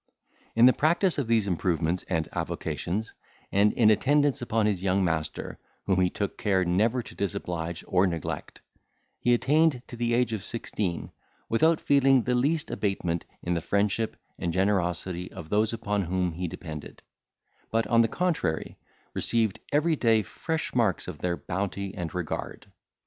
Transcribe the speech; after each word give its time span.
In 0.55 0.65
the 0.65 0.73
practice 0.73 1.19
of 1.19 1.27
these 1.27 1.45
improvements 1.45 2.01
and 2.09 2.27
avocations, 2.33 3.13
and 3.51 3.71
in 3.73 3.91
attendance 3.91 4.41
upon 4.41 4.65
his 4.65 4.81
young 4.81 5.05
master, 5.05 5.59
whom 5.85 5.99
he 6.01 6.09
took 6.09 6.39
care 6.39 6.65
never 6.65 7.03
to 7.03 7.13
disoblige 7.13 7.83
or 7.87 8.07
neglect, 8.07 8.61
he 9.19 9.31
attained 9.31 9.83
to 9.85 9.95
the 9.95 10.15
age 10.15 10.33
of 10.33 10.43
sixteen, 10.43 11.11
without 11.49 11.79
feeling 11.79 12.23
the 12.23 12.33
least 12.33 12.71
abatement 12.71 13.25
in 13.43 13.53
the 13.53 13.61
friendship 13.61 14.15
and 14.39 14.53
generosity 14.53 15.31
of 15.31 15.49
those 15.49 15.71
upon 15.71 16.01
whom 16.01 16.31
he 16.31 16.47
depended; 16.47 17.03
but, 17.69 17.85
on 17.85 18.01
the 18.01 18.07
contrary, 18.07 18.79
receiving 19.13 19.57
every 19.71 19.95
day 19.95 20.23
fresh 20.23 20.73
marks 20.73 21.07
of 21.07 21.19
their 21.19 21.37
bounty 21.37 21.93
and 21.93 22.15
regard. 22.15 22.71